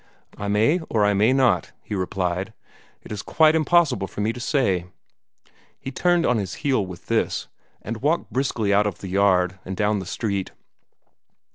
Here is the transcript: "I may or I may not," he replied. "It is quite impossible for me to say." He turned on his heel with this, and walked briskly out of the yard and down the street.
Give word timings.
"I 0.35 0.47
may 0.47 0.79
or 0.89 1.05
I 1.05 1.13
may 1.13 1.31
not," 1.31 1.73
he 1.83 1.93
replied. 1.93 2.53
"It 3.03 3.11
is 3.11 3.21
quite 3.21 3.53
impossible 3.53 4.07
for 4.07 4.19
me 4.19 4.33
to 4.33 4.39
say." 4.39 4.87
He 5.79 5.91
turned 5.91 6.25
on 6.25 6.37
his 6.39 6.55
heel 6.65 6.83
with 6.83 7.05
this, 7.05 7.47
and 7.83 8.01
walked 8.01 8.33
briskly 8.33 8.73
out 8.73 8.87
of 8.87 8.97
the 8.97 9.09
yard 9.09 9.59
and 9.63 9.77
down 9.77 9.99
the 9.99 10.07
street. 10.07 10.53